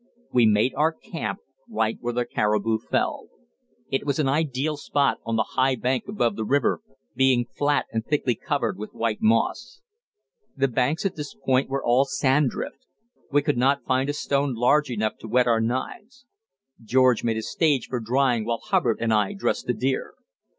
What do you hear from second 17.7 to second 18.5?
for drying